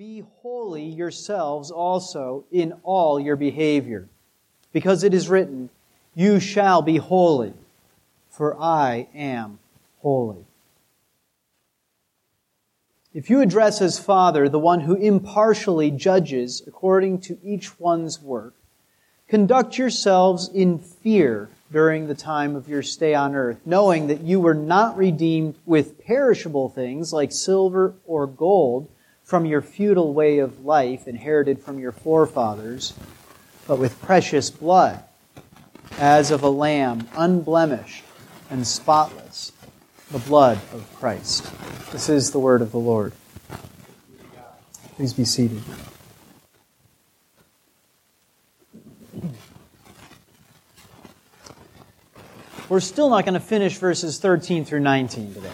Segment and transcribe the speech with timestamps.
[0.00, 4.08] Be holy yourselves also in all your behavior,
[4.72, 5.68] because it is written,
[6.14, 7.52] You shall be holy,
[8.30, 9.58] for I am
[9.98, 10.46] holy.
[13.12, 18.54] If you address as Father the one who impartially judges according to each one's work,
[19.28, 24.40] conduct yourselves in fear during the time of your stay on earth, knowing that you
[24.40, 28.88] were not redeemed with perishable things like silver or gold
[29.30, 32.94] from your futile way of life inherited from your forefathers,
[33.68, 35.04] but with precious blood,
[36.00, 38.02] as of a lamb, unblemished
[38.50, 39.52] and spotless,
[40.10, 41.48] the blood of Christ.
[41.92, 43.12] This is the word of the Lord.
[44.96, 45.62] Please be seated.
[52.68, 55.52] We're still not going to finish verses 13 through 19 today.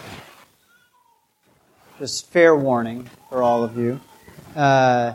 [1.99, 3.99] Just fair warning for all of you.
[4.55, 5.13] Uh,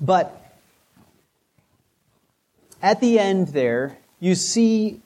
[0.00, 0.56] but
[2.80, 5.00] at the end there, you see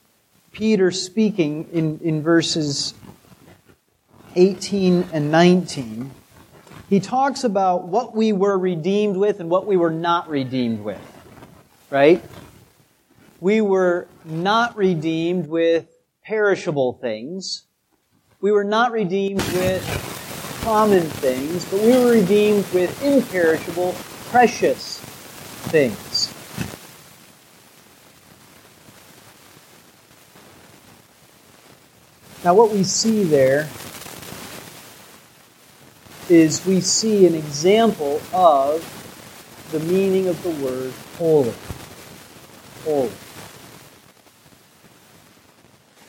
[0.53, 2.93] Peter speaking in, in verses
[4.35, 6.11] 18 and 19.
[6.91, 11.01] He talks about what we were redeemed with and what we were not redeemed with.
[11.89, 12.23] Right?
[13.41, 15.87] We were not redeemed with
[16.27, 17.63] perishable things.
[18.43, 20.16] We were not redeemed with
[20.67, 23.95] common things, but we were redeemed with imperishable,
[24.31, 24.99] precious
[25.71, 26.35] things.
[32.43, 33.69] Now, what we see there
[36.29, 38.83] is we see an example of
[39.71, 41.55] the meaning of the word holy.
[42.83, 43.13] Holy.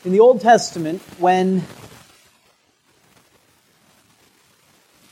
[0.04, 1.64] In the Old Testament, when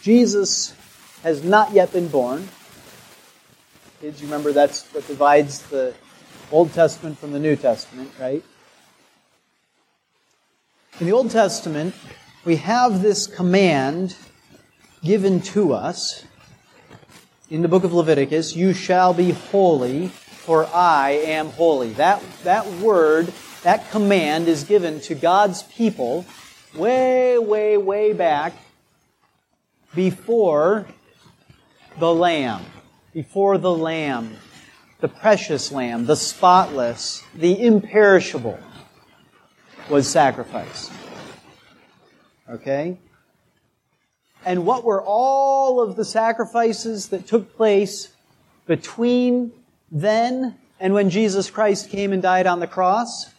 [0.07, 0.73] Jesus
[1.25, 2.49] has not yet been born.
[4.01, 5.95] Kids, you remember that's what divides the
[6.53, 8.44] Old Testament from the New Testament, right?
[11.00, 11.93] In the Old Testament,
[12.44, 14.15] we have this command
[15.03, 16.25] given to us
[17.50, 21.94] in the book of Leviticus you shall be holy, for I am holy.
[21.94, 23.33] That, that word,
[23.65, 26.25] that command is given to God's people
[26.77, 28.53] way, way, way back
[29.97, 30.87] before
[31.99, 32.62] the Lamb,
[33.12, 34.37] before the Lamb,
[35.01, 38.59] the precious Lamb, the spotless, the imperishable
[39.89, 40.93] was sacrificed.
[42.49, 42.99] Okay?
[44.45, 48.12] And what were all of the sacrifices that took place
[48.67, 49.53] between
[49.91, 53.33] then and when Jesus Christ came and died on the cross?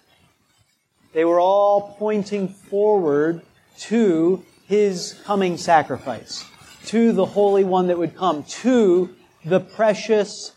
[1.13, 3.41] They were all pointing forward
[3.79, 6.45] to his coming sacrifice,
[6.85, 10.51] to the Holy One that would come, to the precious,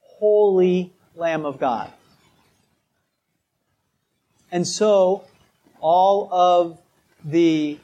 [0.00, 1.92] holy Lamb of God.
[4.52, 5.24] And so,
[5.80, 6.78] all of
[7.24, 7.78] the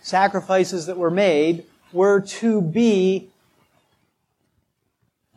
[0.00, 3.30] sacrifices that were made were to be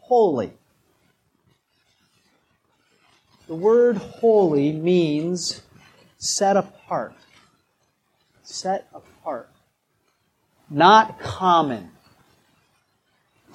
[0.01, 0.51] holy.
[3.47, 5.63] The word holy means
[6.19, 7.15] set apart
[8.49, 9.49] set apart,
[10.69, 11.91] not common,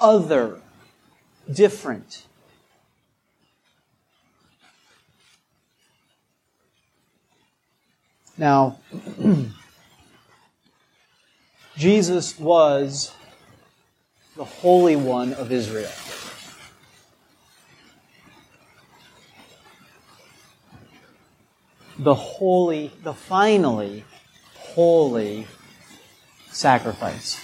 [0.00, 0.60] other,
[1.52, 2.24] different.
[8.38, 8.78] Now,
[11.76, 13.12] Jesus was
[14.36, 15.90] the Holy One of Israel.
[21.98, 24.04] The holy, the finally
[24.74, 25.46] holy
[26.50, 27.40] sacrifice.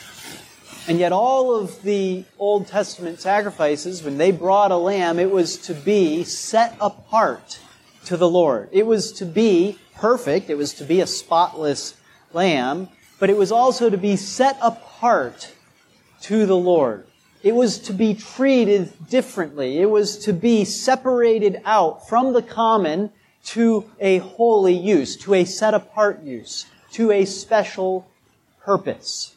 [0.88, 5.56] And yet, all of the Old Testament sacrifices, when they brought a lamb, it was
[5.58, 7.60] to be set apart
[8.06, 8.68] to the Lord.
[8.72, 11.94] It was to be perfect, it was to be a spotless
[12.32, 12.88] lamb,
[13.20, 15.54] but it was also to be set apart
[16.22, 17.06] to the Lord.
[17.44, 19.78] It was to be treated differently.
[19.78, 23.12] It was to be separated out from the common
[23.44, 28.08] to a holy use, to a set apart use to a special
[28.60, 29.36] purpose.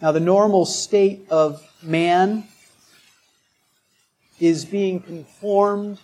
[0.00, 2.44] Now, the normal state of man
[4.38, 5.98] is being conformed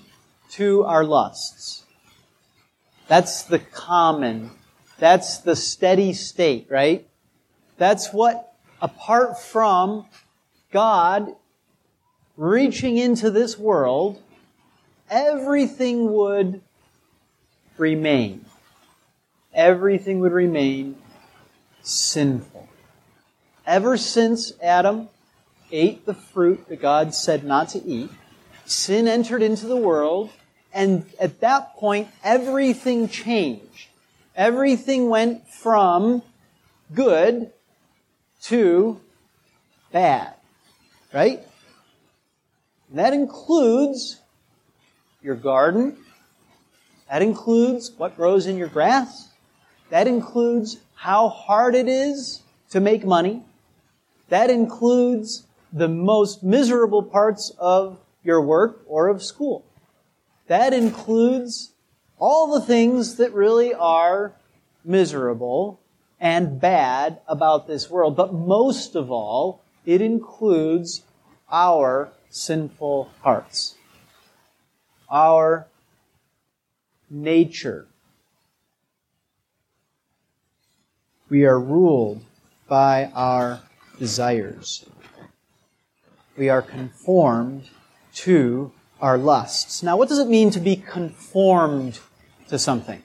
[0.53, 1.85] to our lusts.
[3.09, 4.53] That's the common,
[4.99, 7.07] that's the steady state, right?
[7.77, 10.07] That's what, apart from
[10.71, 11.35] God
[12.37, 14.23] reaching into this world
[15.11, 16.62] everything would
[17.77, 18.45] remain.
[19.53, 20.97] everything would remain
[21.83, 22.69] sinful.
[23.67, 25.09] Ever since Adam
[25.73, 28.11] ate the fruit that God said not to eat,
[28.65, 30.31] sin entered into the world,
[30.73, 33.89] and at that point, everything changed.
[34.37, 36.23] Everything went from
[36.95, 37.51] good
[38.43, 39.01] to
[39.93, 40.35] bad.
[41.12, 41.41] Right?
[42.89, 44.20] And that includes
[45.23, 45.97] your garden.
[47.11, 49.29] That includes what grows in your grass.
[49.91, 53.43] That includes how hard it is to make money.
[54.29, 59.65] That includes the most miserable parts of your work or of school.
[60.47, 61.73] That includes
[62.19, 64.35] all the things that really are
[64.85, 65.81] miserable
[66.21, 68.15] and bad about this world.
[68.15, 71.03] But most of all, it includes
[71.51, 73.77] our sinful hearts.
[75.11, 75.67] Our
[77.11, 77.87] nature.
[81.29, 82.23] We are ruled
[82.69, 83.61] by our
[83.99, 84.87] desires.
[86.37, 87.65] We are conformed
[88.15, 89.83] to our lusts.
[89.83, 92.01] Now, what does it mean to be conformed
[92.49, 93.03] to something?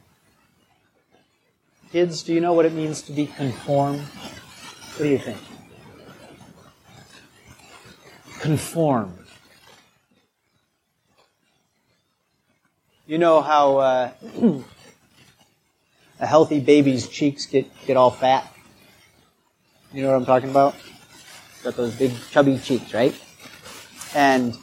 [1.92, 4.02] Kids, do you know what it means to be conformed?
[4.02, 5.38] What do you think?
[8.40, 9.25] Conformed.
[13.08, 14.12] You know how uh,
[16.20, 18.52] a healthy baby's cheeks get, get all fat?
[19.94, 20.76] You know what I'm talking about?
[21.64, 23.14] Got those big chubby cheeks, right?
[24.16, 24.58] And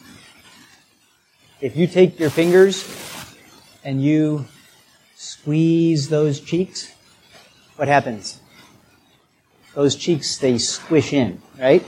[1.60, 2.84] if you take your fingers
[3.84, 4.46] and you
[5.14, 6.92] squeeze those cheeks,
[7.76, 8.40] what happens?
[9.74, 11.86] Those cheeks, they squish in, right?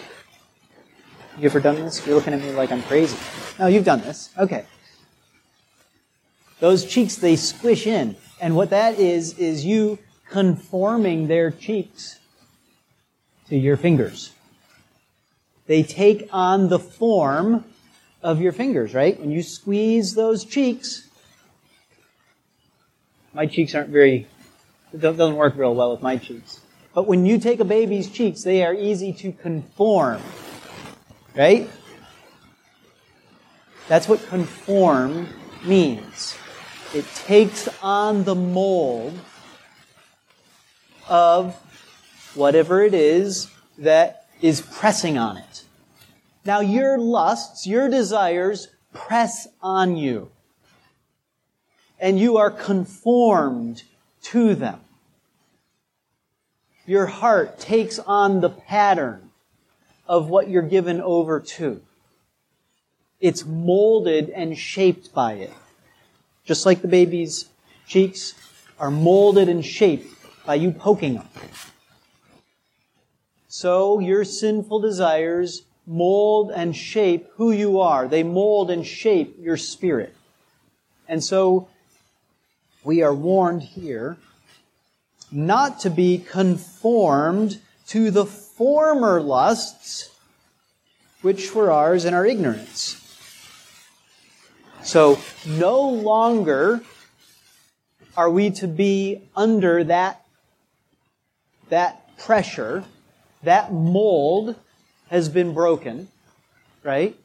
[1.37, 2.07] You ever done this?
[2.07, 3.19] You're looking at me like I'm crazy.
[3.59, 4.31] No, you've done this.
[4.39, 4.67] Okay.
[6.61, 8.17] Those cheeks, they squish in.
[8.41, 9.99] And what that is, is you
[10.31, 12.19] conforming their cheeks
[13.49, 14.33] to your fingers.
[15.67, 17.65] They take on the form
[18.23, 19.19] of your fingers, right?
[19.19, 21.09] When you squeeze those cheeks,
[23.33, 24.27] my cheeks aren't very,
[24.93, 26.61] it doesn't work real well with my cheeks.
[26.95, 30.23] But when you take a baby's cheeks, they are easy to conform,
[31.35, 31.69] right?
[33.89, 35.29] That's what conform
[35.65, 36.37] means.
[36.95, 39.19] It takes on the mold
[41.09, 41.57] of
[42.37, 45.65] whatever it is that is pressing on it.
[46.45, 50.31] Now your lusts, your desires press on you.
[51.99, 53.83] And you are conformed
[54.25, 54.79] to them.
[56.87, 59.31] Your heart takes on the pattern
[60.07, 61.83] of what you're given over to.
[63.19, 65.53] It's molded and shaped by it.
[66.45, 67.47] Just like the baby's
[67.87, 68.35] cheeks
[68.79, 70.09] are molded and shaped
[70.45, 71.29] by you poking them.
[73.49, 78.09] So your sinful desires mold and shape who you are.
[78.09, 80.15] They mold and shape your spirit.
[81.09, 81.69] And so
[82.83, 84.17] we are warned here
[85.31, 90.11] not to be conformed to the former lusts
[91.23, 93.04] which were ours in our ignorance.
[94.85, 96.83] So no longer
[98.17, 100.25] are we to be under that,
[101.71, 102.85] that pressure,
[103.43, 104.57] that mold
[105.09, 106.09] has been broken,
[106.83, 107.17] right?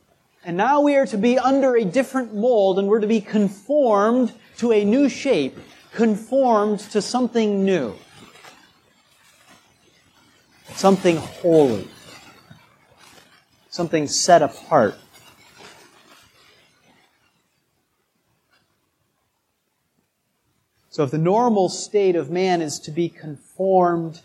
[0.45, 4.31] And now we are to be under a different mold and we're to be conformed
[4.57, 5.57] to a new shape,
[5.93, 7.93] conformed to something new.
[10.75, 11.89] Something holy.
[13.69, 14.95] Something set apart.
[20.89, 24.21] So if the normal state of man is to be conformed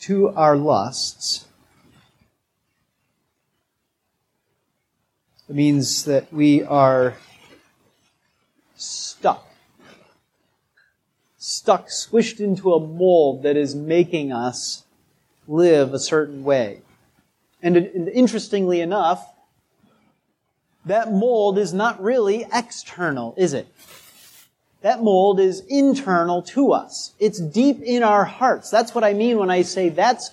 [0.00, 1.46] to our lusts,
[5.48, 7.14] It means that we are
[8.76, 9.46] stuck.
[11.38, 14.84] Stuck, squished into a mold that is making us
[15.46, 16.82] live a certain way.
[17.62, 19.26] And, interestingly enough,
[20.84, 23.68] that mold is not really external, is it?
[24.82, 27.12] That mold is internal to us.
[27.18, 28.70] It's deep in our hearts.
[28.70, 30.30] That's what I mean when I say that's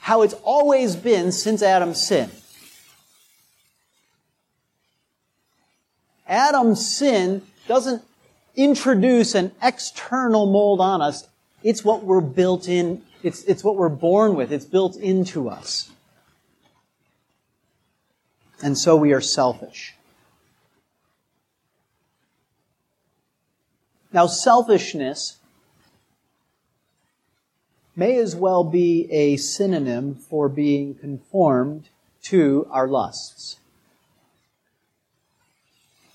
[0.00, 2.30] how it's always been since Adam's sin.
[6.26, 8.02] Adam's sin doesn't
[8.56, 11.28] introduce an external mold on us.
[11.62, 13.02] It's what we're built in.
[13.22, 14.52] It's, it's what we're born with.
[14.52, 15.90] It's built into us.
[18.62, 19.94] And so we are selfish.
[24.14, 25.38] Now, selfishness
[27.96, 31.88] may as well be a synonym for being conformed
[32.22, 33.56] to our lusts.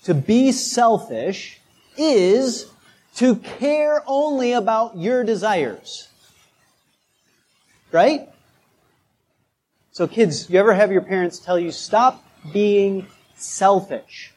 [0.04, 1.60] To be selfish
[1.98, 2.70] is
[3.16, 6.08] to care only about your desires.
[7.92, 8.30] Right?
[9.92, 14.32] So kids, you ever have your parents tell you, stop being selfish?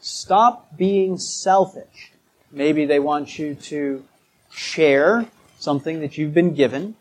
[0.00, 2.12] Stop being selfish.
[2.50, 4.04] Maybe they want you to
[4.50, 5.26] share
[5.58, 6.94] something that you've been given.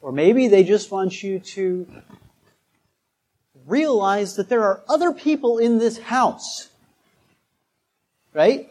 [0.00, 1.86] Or maybe they just want you to
[3.66, 6.68] realize that there are other people in this house.
[8.32, 8.70] Right?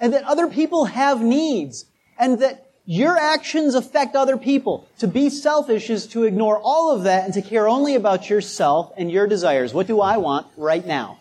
[0.00, 1.86] And that other people have needs.
[2.18, 4.88] And that your actions affect other people.
[4.98, 8.92] To be selfish is to ignore all of that and to care only about yourself
[8.96, 9.72] and your desires.
[9.72, 11.19] What do I want right now?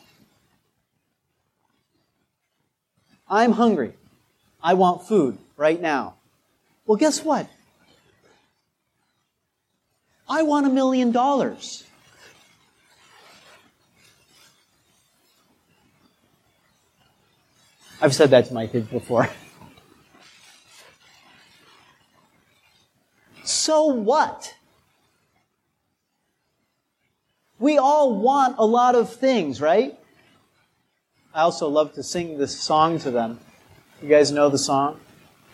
[3.29, 3.93] I'm hungry.
[4.61, 6.15] I want food right now.
[6.85, 7.47] Well, guess what?
[10.27, 11.85] I want a million dollars.
[18.01, 19.29] I've said that to my kids before.
[23.43, 24.55] so what?
[27.59, 29.99] We all want a lot of things, right?
[31.33, 33.39] I also love to sing this song to them.
[34.01, 34.99] You guys know the song?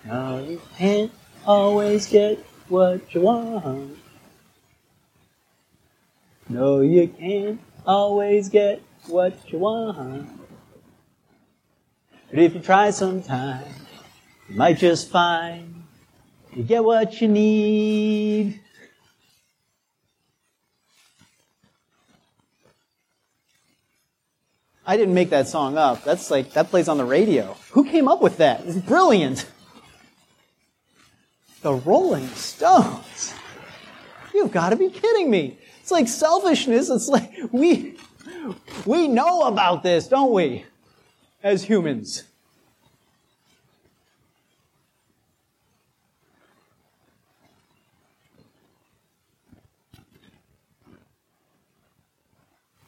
[0.05, 1.12] No, you can't
[1.46, 2.39] always get
[2.70, 3.98] what you want.
[6.48, 10.29] No, you can't always get what you want.
[12.29, 13.65] But if you try sometime,
[14.48, 15.84] you might just find
[16.53, 18.62] you get what you need.
[24.88, 26.04] I didn't make that song up.
[26.04, 27.58] That's like, that plays on the radio.
[27.72, 28.62] Who came up with that?
[28.65, 29.48] It's brilliant.
[31.62, 33.34] The Rolling Stones.
[34.34, 35.58] You've got to be kidding me.
[35.82, 36.89] It's like selfishness.
[36.89, 37.98] It's like, we,
[38.86, 40.65] we know about this, don't we?
[41.42, 42.24] As humans.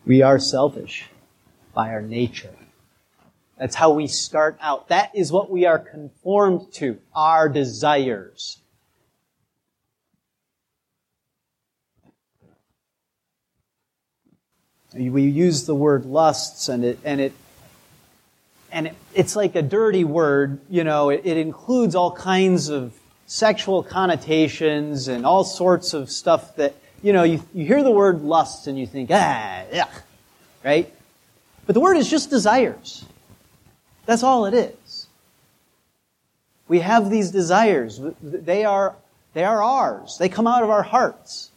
[0.05, 1.09] We are selfish
[1.77, 2.55] by our nature.
[3.59, 4.87] That's how we start out.
[4.87, 8.57] That is what we are conformed to, our desires.
[14.91, 17.33] We use the word lusts and it, and it,
[18.71, 22.91] and it, it's like a dirty word, you know, it, it includes all kinds of
[23.27, 28.23] sexual connotations and all sorts of stuff that you know, you, you hear the word
[28.23, 29.87] lust and you think, ah, yeah,
[30.65, 30.91] right?
[31.67, 33.05] But the word is just desires.
[34.05, 35.07] That's all it is.
[36.67, 37.99] We have these desires.
[38.21, 38.95] They are,
[39.33, 40.17] they are ours.
[40.17, 41.51] They come out of our hearts.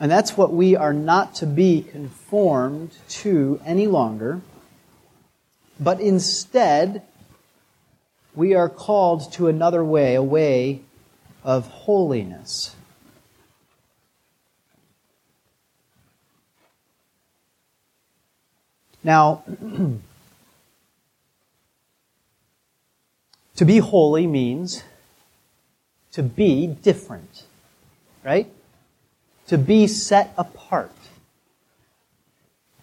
[0.00, 4.40] And that's what we are not to be conformed to any longer.
[5.78, 7.02] But instead,
[8.34, 10.80] we are called to another way, a way
[11.44, 12.74] of holiness.
[19.02, 19.44] Now,
[23.56, 24.82] to be holy means
[26.12, 27.44] to be different,
[28.24, 28.50] right?
[29.48, 30.92] To be set apart.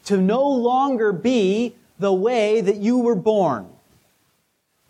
[0.05, 3.67] To no longer be the way that you were born,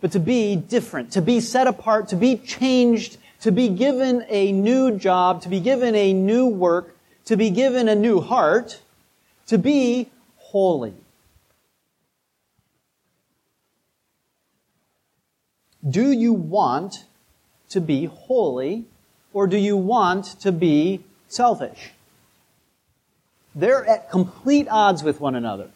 [0.00, 4.52] but to be different, to be set apart, to be changed to be given a
[4.52, 8.80] new job, to be given a new work, to be given a new heart,
[9.46, 10.94] to be holy.
[15.88, 17.04] Do you want
[17.70, 18.84] to be holy
[19.32, 21.92] or do you want to be selfish?
[23.54, 25.70] They're at complete odds with one another.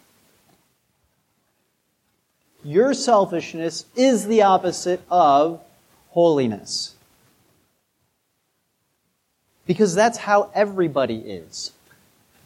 [2.62, 5.62] Your selfishness is the opposite of
[6.11, 6.95] holiness.
[9.67, 11.73] Because that's how everybody is.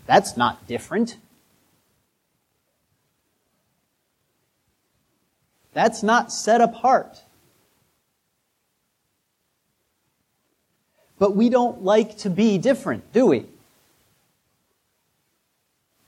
[0.06, 1.16] That's not different.
[5.72, 7.23] That's not set apart.
[11.18, 13.46] But we don't like to be different, do we?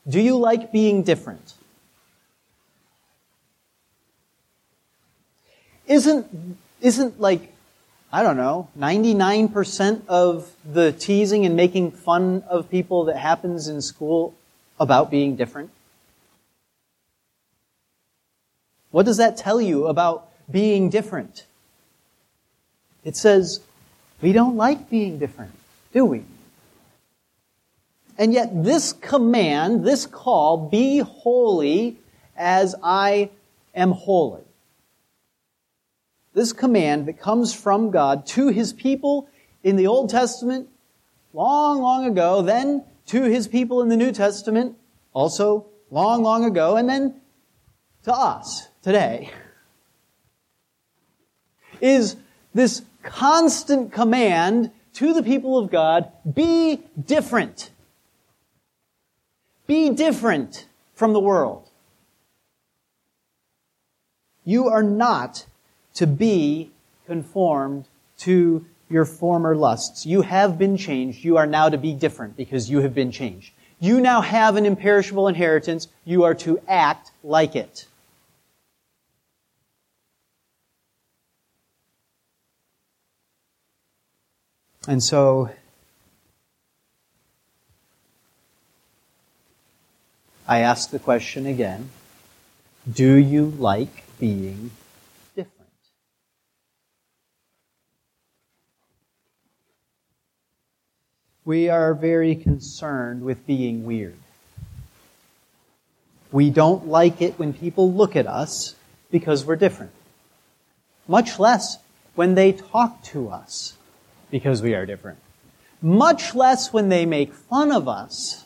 [0.09, 1.55] Do you like being different?
[5.87, 7.53] Isn't, isn't like
[8.13, 13.83] I don't know, 99% of the teasing and making fun of people that happens in
[13.83, 14.35] school
[14.79, 15.71] about being different?
[18.91, 21.45] What does that tell you about being different?
[23.05, 23.61] It says,
[24.21, 25.53] we don't like being different,
[25.93, 26.25] do we?
[28.19, 31.99] And yet, this command, this call, be holy
[32.37, 33.31] as I
[33.75, 34.43] am holy.
[36.33, 39.29] This command that comes from God to his people
[39.63, 40.69] in the Old Testament
[41.35, 44.77] long, long ago, then to his people in the New Testament
[45.13, 47.21] also long, long ago, and then
[48.05, 49.31] to us today,
[51.81, 52.17] is
[52.55, 57.71] this constant command to the people of God be different.
[59.67, 61.69] Be different from the world.
[64.45, 65.47] You are not
[65.95, 66.71] to be
[67.07, 67.87] conformed
[68.19, 70.07] to your former lusts.
[70.07, 71.25] You have been changed.
[71.25, 73.53] You are now to be different because you have been changed.
[73.81, 75.89] You now have an imperishable inheritance.
[76.05, 77.87] You are to act like it.
[84.89, 85.51] And so,
[90.47, 91.91] I ask the question again
[92.91, 94.71] Do you like being
[95.35, 95.69] different?
[101.45, 104.17] We are very concerned with being weird.
[106.31, 108.77] We don't like it when people look at us
[109.11, 109.93] because we're different.
[111.09, 111.79] Much less
[112.15, 113.75] when they talk to us
[114.31, 115.19] because we are different.
[115.83, 118.45] Much less when they make fun of us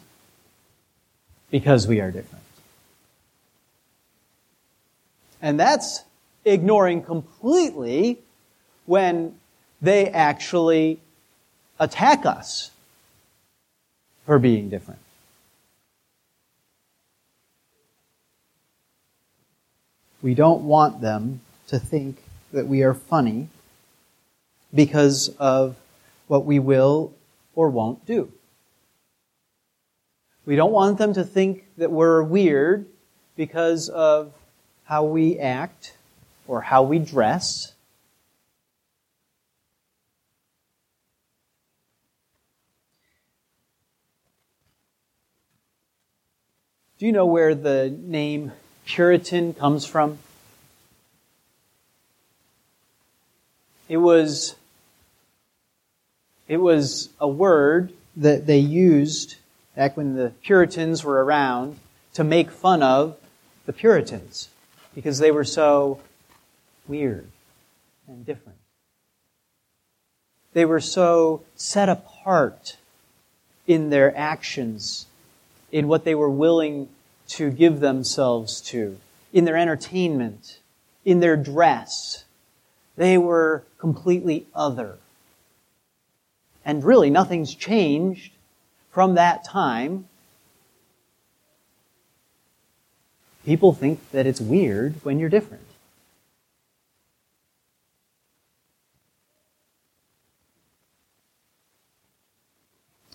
[1.51, 2.45] because we are different.
[5.43, 6.05] And that's
[6.45, 8.19] ignoring completely
[8.87, 9.35] when
[9.81, 11.01] they actually
[11.79, 12.71] attack us
[14.27, 15.01] for being different.
[20.23, 23.49] We don't want them to think that we are funny
[24.75, 25.77] because of
[26.27, 27.13] what we will
[27.55, 28.33] or won't do.
[30.47, 32.87] We don't want them to think that we're weird
[33.37, 34.33] because of
[34.85, 35.95] how we act
[36.47, 37.73] or how we dress.
[46.99, 48.53] Do you know where the name
[48.85, 50.19] Puritan comes from?
[53.89, 54.55] It was
[56.51, 59.37] it was a word that they used
[59.77, 61.79] back when the Puritans were around
[62.13, 63.17] to make fun of
[63.67, 64.49] the Puritans
[64.93, 66.01] because they were so
[66.89, 67.29] weird
[68.09, 68.59] and different.
[70.53, 72.77] They were so set apart
[73.69, 75.07] in their actions,
[75.71, 76.89] in what they were willing
[77.29, 78.99] to give themselves to,
[79.33, 80.59] in their entertainment,
[81.05, 82.25] in their dress.
[82.97, 84.99] They were completely other.
[86.65, 88.33] And really, nothing's changed
[88.91, 90.07] from that time.
[93.45, 95.65] People think that it's weird when you're different.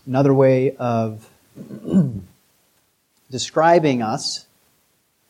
[0.07, 1.29] Another way of
[3.31, 4.45] describing us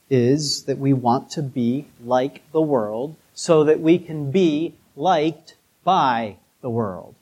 [0.10, 5.56] is that we want to be like the world so that we can be liked
[5.84, 7.14] by the world.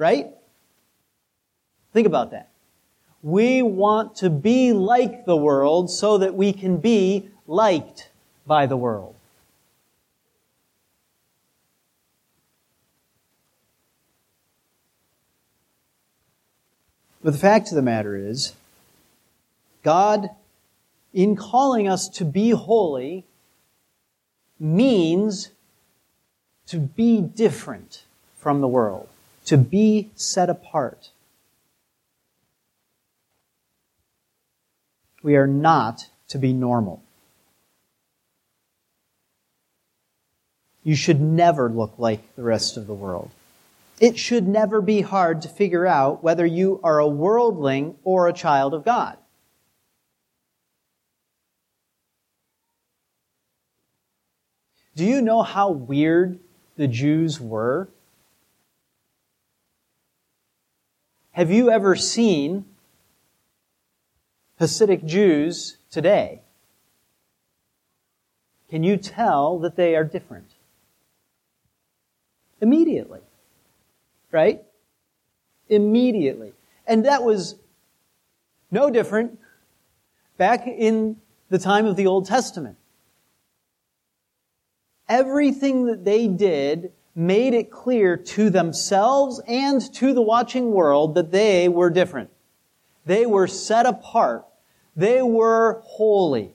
[0.00, 0.28] Right?
[1.92, 2.48] Think about that.
[3.22, 8.08] We want to be like the world so that we can be liked
[8.46, 9.14] by the world.
[17.22, 18.54] But the fact of the matter is,
[19.82, 20.30] God,
[21.12, 23.26] in calling us to be holy,
[24.58, 25.50] means
[26.68, 28.04] to be different
[28.38, 29.09] from the world
[29.46, 31.10] to be set apart.
[35.22, 37.02] We are not to be normal.
[40.82, 43.30] You should never look like the rest of the world.
[43.98, 48.32] It should never be hard to figure out whether you are a worldling or a
[48.32, 49.18] child of God.
[54.96, 56.38] Do you know how weird
[56.76, 57.88] the Jews were
[61.32, 62.64] Have you ever seen
[64.60, 66.42] Hasidic Jews today?
[68.68, 70.50] Can you tell that they are different?
[72.60, 73.20] Immediately.
[74.32, 74.62] Right?
[75.68, 76.52] Immediately.
[76.86, 77.56] And that was
[78.70, 79.38] no different
[80.36, 81.16] back in
[81.48, 82.76] the time of the Old Testament.
[85.08, 91.32] Everything that they did made it clear to themselves and to the watching world that
[91.32, 92.30] they were different.
[93.04, 94.46] They were set apart.
[94.96, 96.54] They were holy.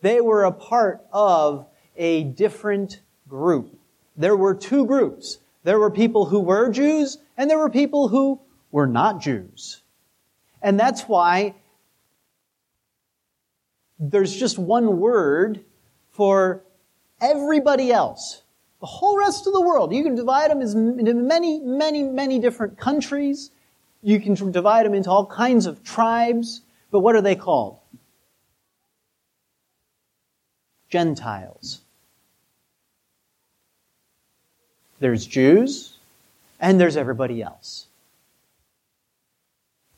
[0.00, 3.76] They were a part of a different group.
[4.16, 5.38] There were two groups.
[5.64, 9.82] There were people who were Jews and there were people who were not Jews.
[10.62, 11.54] And that's why
[13.98, 15.64] there's just one word
[16.12, 16.62] for
[17.20, 18.42] everybody else.
[18.84, 19.94] The whole rest of the world.
[19.94, 23.50] You can divide them into many, many, many different countries.
[24.02, 26.60] You can divide them into all kinds of tribes.
[26.90, 27.78] But what are they called?
[30.90, 31.80] Gentiles.
[35.00, 35.96] There's Jews,
[36.60, 37.86] and there's everybody else.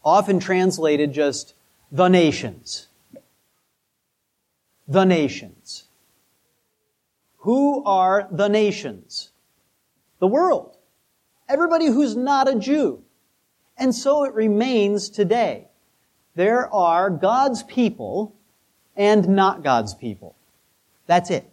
[0.05, 1.55] Often translated just
[1.91, 2.87] the nations.
[4.87, 5.86] The nations.
[7.47, 9.31] Who are the nations?
[10.19, 10.77] The world.
[11.49, 13.05] Everybody who's not a Jew.
[13.79, 15.69] And so it remains today.
[16.35, 18.35] There are God's people
[18.97, 20.35] and not God's people.
[21.07, 21.49] That's it.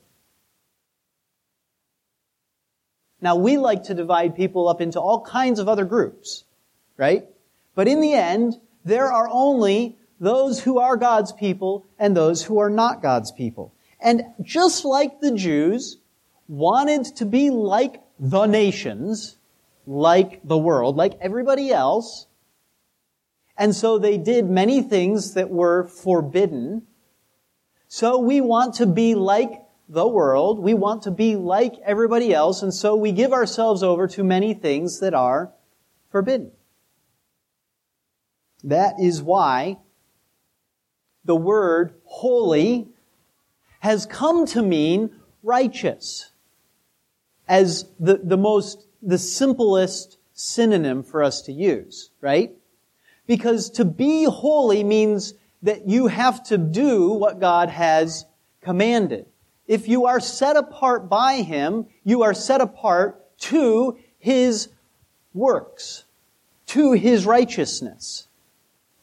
[3.21, 6.43] Now we like to divide people up into all kinds of other groups,
[6.97, 7.23] right?
[7.75, 12.57] But in the end, there are only those who are God's people and those who
[12.57, 13.71] are not God's people.
[14.03, 15.97] And just like the Jews
[16.49, 19.37] wanted to be like the nations,
[19.87, 22.27] like the world, like everybody else,
[23.57, 26.83] and so they did many things that were forbidden,
[27.87, 30.59] so we want to be like the world.
[30.59, 34.53] We want to be like everybody else, and so we give ourselves over to many
[34.53, 35.53] things that are
[36.09, 36.51] forbidden.
[38.63, 39.77] That is why
[41.23, 42.92] the word holy
[43.83, 45.09] has come to mean
[45.43, 46.31] righteous
[47.49, 52.53] as the, the most, the simplest synonym for us to use, right?
[53.27, 58.25] Because to be holy means that you have to do what God has
[58.61, 59.25] commanded.
[59.67, 64.69] If you are set apart by Him, you are set apart to His
[65.33, 66.05] works,
[66.67, 68.29] to His righteousness.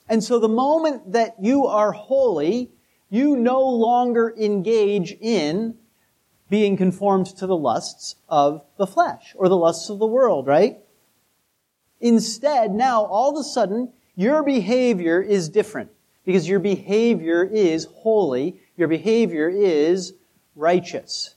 [0.09, 2.71] And so the moment that you are holy,
[3.11, 5.75] you no longer engage in
[6.49, 10.79] being conformed to the lusts of the flesh or the lusts of the world, right?
[12.01, 15.91] Instead, now all of a sudden, your behavior is different
[16.25, 18.61] because your behavior is holy.
[18.77, 20.15] Your behavior is
[20.55, 21.35] righteous.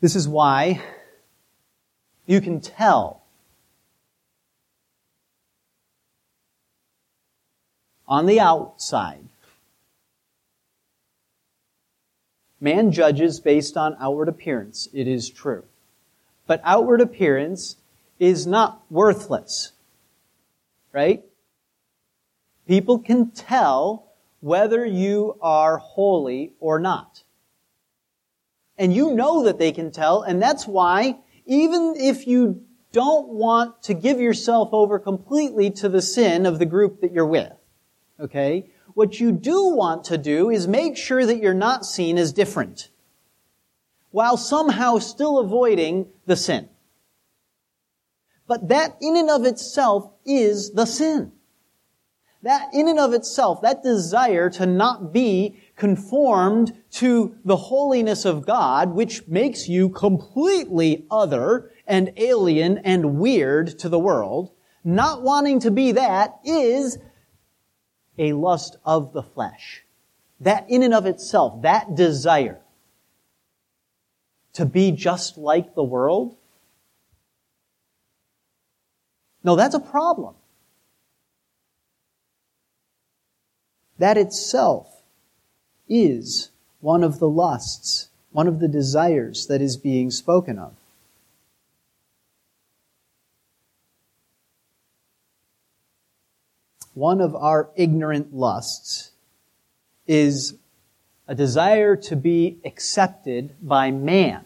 [0.00, 0.80] This is why
[2.26, 3.24] you can tell
[8.08, 9.28] on the outside.
[12.60, 14.88] Man judges based on outward appearance.
[14.92, 15.64] It is true.
[16.46, 17.76] But outward appearance
[18.18, 19.72] is not worthless.
[20.92, 21.22] Right?
[22.66, 27.22] People can tell whether you are holy or not.
[28.76, 33.82] And you know that they can tell, and that's why, even if you don't want
[33.84, 37.52] to give yourself over completely to the sin of the group that you're with,
[38.20, 42.32] okay, what you do want to do is make sure that you're not seen as
[42.32, 42.90] different,
[44.10, 46.68] while somehow still avoiding the sin.
[48.46, 51.32] But that in and of itself is the sin.
[52.42, 58.46] That in and of itself, that desire to not be conformed to the holiness of
[58.46, 64.52] God, which makes you completely other and alien and weird to the world,
[64.84, 66.98] not wanting to be that is
[68.18, 69.84] a lust of the flesh.
[70.40, 72.60] That in and of itself, that desire
[74.54, 76.36] to be just like the world,
[79.44, 80.34] no, that's a problem.
[83.98, 85.02] That itself
[85.88, 86.50] is
[86.80, 90.77] one of the lusts, one of the desires that is being spoken of.
[96.98, 99.12] One of our ignorant lusts
[100.08, 100.56] is
[101.28, 104.44] a desire to be accepted by man,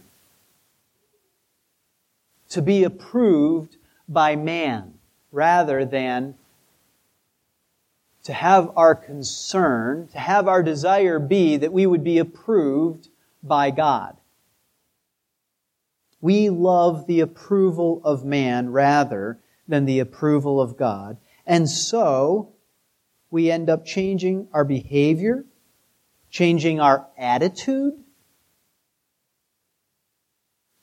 [2.51, 4.99] to be approved by man,
[5.31, 6.35] rather than
[8.25, 13.09] to have our concern, to have our desire be that we would be approved
[13.43, 14.15] by God.
[16.21, 21.17] We love the approval of man rather than the approval of God.
[21.47, 22.53] And so,
[23.31, 25.45] we end up changing our behavior,
[26.31, 27.95] changing our attitude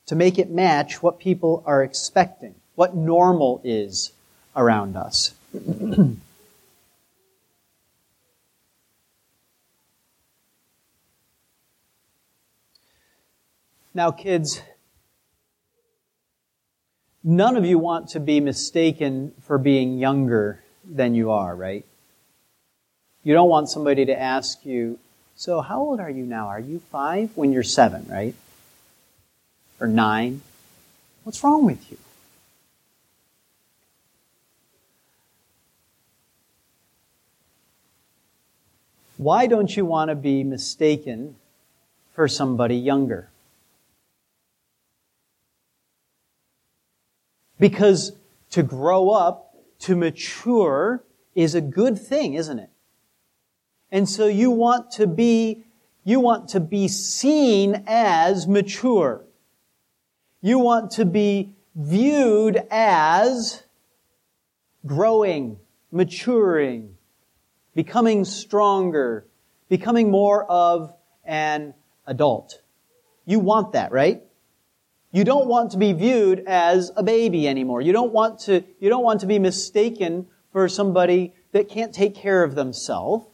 [0.06, 4.10] to make it match what people are expecting, what normal is
[4.56, 5.32] around us.
[13.94, 14.62] now, kids,
[17.22, 21.84] none of you want to be mistaken for being younger than you are, right?
[23.22, 24.98] You don't want somebody to ask you,
[25.36, 26.48] so how old are you now?
[26.48, 27.30] Are you five?
[27.34, 28.34] When you're seven, right?
[29.80, 30.42] Or nine?
[31.24, 31.98] What's wrong with you?
[39.16, 41.36] Why don't you want to be mistaken
[42.14, 43.29] for somebody younger?
[47.60, 48.12] Because
[48.50, 52.70] to grow up, to mature, is a good thing, isn't it?
[53.92, 55.64] And so you want to be,
[56.02, 59.24] you want to be seen as mature.
[60.40, 63.62] You want to be viewed as
[64.86, 65.58] growing,
[65.92, 66.96] maturing,
[67.74, 69.26] becoming stronger,
[69.68, 70.94] becoming more of
[71.24, 71.74] an
[72.06, 72.62] adult.
[73.26, 74.22] You want that, right?
[75.12, 77.80] You don't want to be viewed as a baby anymore.
[77.80, 82.14] You don't want to, you don't want to be mistaken for somebody that can't take
[82.14, 83.26] care of themselves.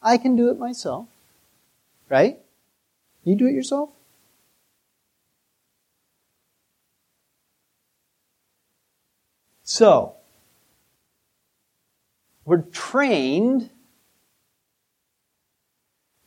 [0.00, 1.08] I can do it myself.
[2.08, 2.38] Right?
[3.24, 3.90] You do it yourself?
[9.62, 10.14] So,
[12.46, 13.68] we're trained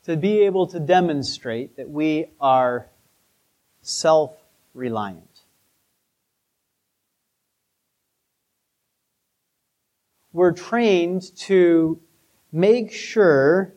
[0.04, 2.88] to be able to demonstrate that we are
[3.82, 4.40] self
[4.73, 5.41] reliant.
[10.34, 11.99] We're trained to
[12.51, 13.73] make sure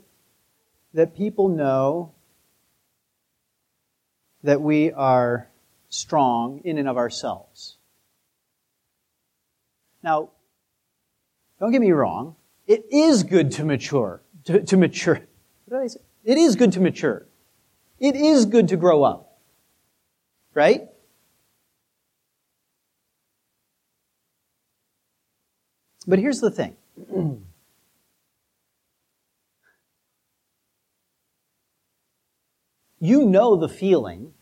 [0.92, 2.12] that people know
[4.44, 5.48] that we are
[5.88, 7.76] strong in and of ourselves.
[10.02, 10.30] Now,
[11.59, 12.37] don't get me wrong.
[12.66, 14.22] It is good to mature.
[14.44, 15.20] To, to mature.
[15.64, 16.00] What did I say?
[16.24, 17.26] It is good to mature.
[17.98, 19.34] It is good to grow up.
[20.54, 20.88] Right?
[26.06, 26.76] But here's the thing.
[33.00, 34.32] you know the feeling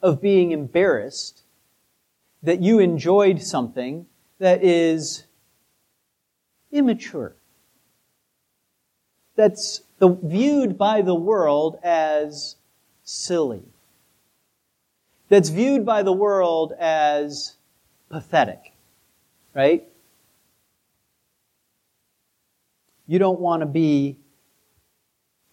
[0.00, 1.42] of being embarrassed
[2.42, 4.06] that you enjoyed something
[4.38, 5.24] that is
[6.70, 7.34] immature.
[9.34, 12.56] That's the, viewed by the world as
[13.02, 13.64] silly.
[15.28, 17.56] That's viewed by the world as
[18.08, 18.72] pathetic.
[19.54, 19.84] Right?
[23.06, 24.18] You don't want to be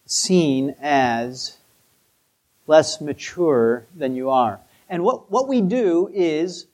[0.06, 1.56] seen as
[2.66, 4.60] less mature than you are.
[4.88, 6.66] And what, what we do is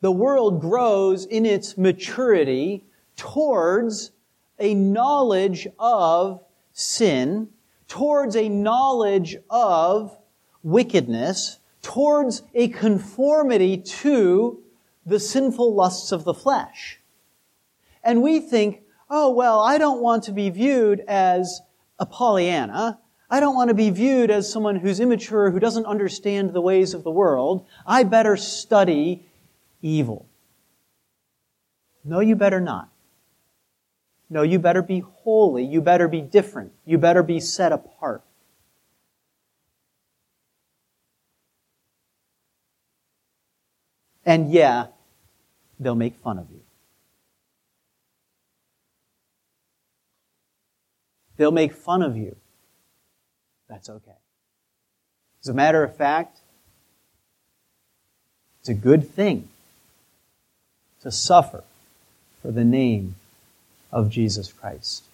[0.00, 2.84] the world grows in its maturity
[3.16, 4.10] towards
[4.58, 7.48] a knowledge of sin,
[7.86, 10.17] towards a knowledge of
[10.62, 14.62] wickedness, towards a conformity to
[15.06, 17.00] the sinful lusts of the flesh.
[18.02, 21.60] And we think, oh, well, I don't want to be viewed as
[21.98, 22.98] a Pollyanna.
[23.30, 26.94] I don't want to be viewed as someone who's immature, who doesn't understand the ways
[26.94, 27.66] of the world.
[27.86, 29.26] I better study
[29.82, 30.26] evil.
[32.04, 32.88] No, you better not.
[34.30, 35.64] No, you better be holy.
[35.64, 36.72] You better be different.
[36.84, 38.22] You better be set apart.
[44.28, 44.88] And yeah,
[45.80, 46.60] they'll make fun of you.
[51.38, 52.36] They'll make fun of you
[53.70, 54.18] that's okay.
[55.42, 56.40] As a matter of fact,
[58.60, 59.48] it's a good thing
[61.00, 61.64] to suffer
[62.42, 63.14] for the name
[63.90, 65.04] of Jesus Christ.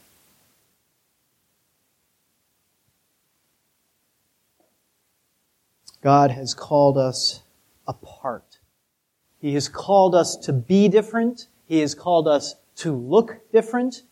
[6.03, 7.42] God has called us
[7.87, 8.59] apart.
[9.44, 11.48] He has called us to be different.
[11.66, 14.02] He has called us to look different.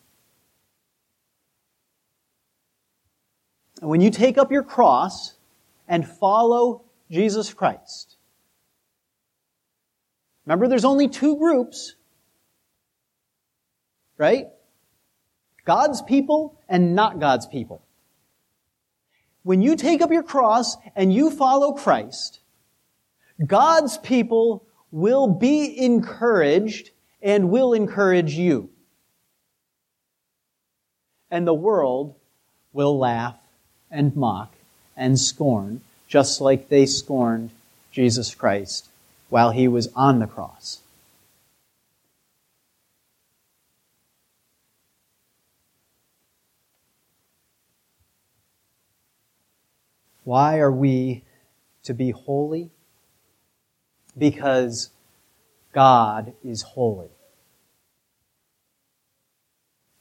[3.81, 5.33] And when you take up your cross
[5.89, 8.17] and follow Jesus Christ,
[10.45, 11.95] remember there's only two groups,
[14.19, 14.49] right?
[15.65, 17.83] God's people and not God's people.
[19.45, 22.41] when you take up your cross and you follow Christ,
[23.47, 26.91] God's people will be encouraged
[27.23, 28.69] and will encourage you.
[31.31, 32.15] And the world
[32.75, 33.37] will laugh
[33.91, 34.55] and mock
[34.97, 37.51] and scorn, just like they scorned
[37.91, 38.89] Jesus Christ
[39.31, 40.81] while he was on the cross.
[50.25, 51.25] Why are we
[51.83, 52.71] to be holy?
[54.17, 54.91] Because
[55.73, 57.11] God is holy.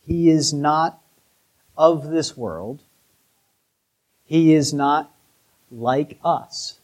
[0.06, 1.02] He is not
[1.78, 2.82] of this world.
[4.26, 5.14] He is not
[5.72, 6.80] like us.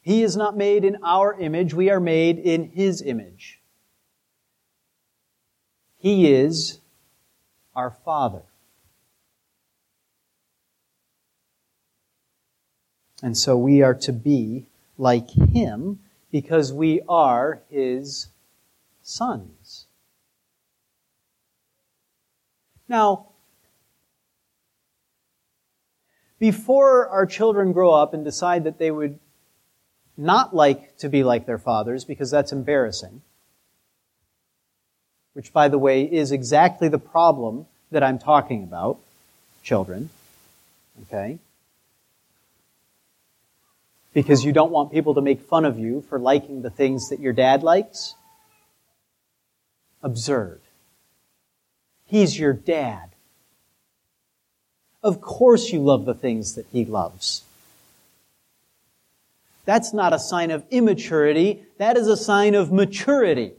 [0.00, 1.74] He is not made in our image.
[1.74, 3.60] We are made in His image.
[5.96, 6.78] He is
[7.74, 8.44] our Father.
[13.22, 14.66] And so we are to be
[14.98, 16.00] like Him
[16.30, 18.28] because we are His
[19.02, 19.86] sons.
[22.88, 23.26] Now,
[26.38, 29.18] before our children grow up and decide that they would
[30.16, 33.22] not like to be like their fathers because that's embarrassing,
[35.32, 38.98] which, by the way, is exactly the problem that I'm talking about,
[39.62, 40.10] children.
[41.02, 41.38] Okay?
[44.16, 47.20] Because you don't want people to make fun of you for liking the things that
[47.20, 48.14] your dad likes?
[50.02, 50.62] Absurd.
[52.06, 53.10] He's your dad.
[55.02, 57.44] Of course you love the things that he loves.
[59.66, 61.64] That's not a sign of immaturity.
[61.76, 63.52] That is a sign of maturity.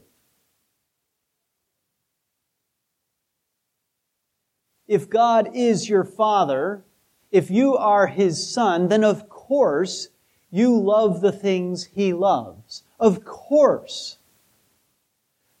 [4.88, 6.82] If God is your father,
[7.30, 10.08] if you are his son, then of course
[10.50, 12.82] you love the things he loves.
[12.98, 14.18] Of course,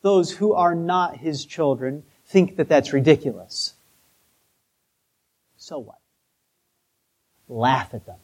[0.02, 3.74] those who are not his children think that that's ridiculous.
[5.56, 5.98] So what?
[7.48, 8.18] Laugh at them.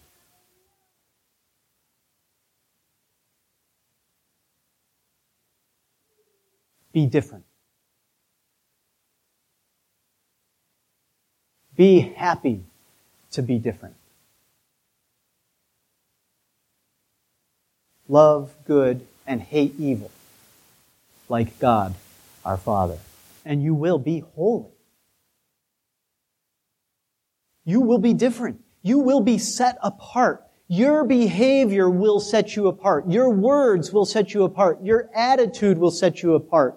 [6.93, 7.45] Be different.
[11.77, 12.63] Be happy
[13.33, 13.97] to be different.
[18.15, 20.09] Love good and hate evil,
[21.29, 21.97] like God
[22.45, 22.99] our Father.
[23.45, 24.71] And you will be holy.
[27.65, 28.61] You will be different.
[28.83, 30.45] You will be set apart.
[30.69, 33.09] Your behavior will set you apart.
[33.09, 34.81] Your words will set you apart.
[34.85, 36.77] Your attitude will set you apart.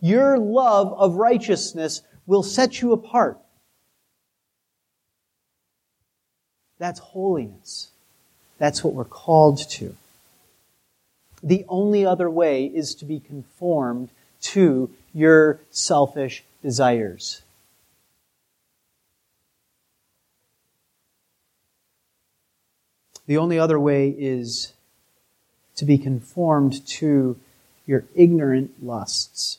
[0.00, 3.36] Your love of righteousness will set you apart.
[6.78, 7.90] That's holiness.
[8.56, 9.94] That's what we're called to.
[11.42, 17.42] The only other way is to be conformed to your selfish desires.
[23.26, 24.72] The only other way is
[25.76, 27.38] to be conformed to
[27.86, 29.58] your ignorant lusts.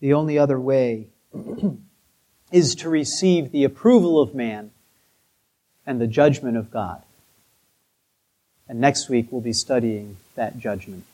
[0.00, 1.08] The only other way
[2.52, 4.70] is to receive the approval of man
[5.88, 7.02] and the judgment of God.
[8.68, 11.04] And next week we'll be studying that judgment.